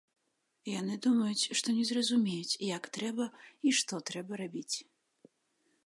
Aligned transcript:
Яны 0.79 0.95
думаюць, 1.05 1.49
што 1.59 1.67
не 1.79 1.85
зразумеюць, 1.89 2.57
як 2.77 2.83
трэба 2.99 3.25
і 3.69 3.79
што 3.81 4.01
трэба 4.13 4.31
рабіць. 4.43 4.75